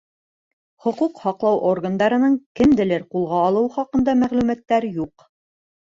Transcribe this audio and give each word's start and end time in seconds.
Хоҡуҡ 0.85 1.19
һаҡлау 1.25 1.59
органдарының 1.73 2.39
кемделер 2.61 3.07
ҡулға 3.15 3.45
алыуы 3.51 3.71
хаҡында 3.77 4.17
мәғлүмәттәр 4.23 4.93
юҡ. 4.97 5.29